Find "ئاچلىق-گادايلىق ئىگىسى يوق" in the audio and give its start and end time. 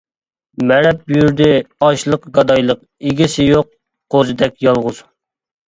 1.59-3.71